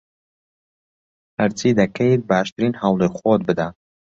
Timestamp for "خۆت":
3.17-3.41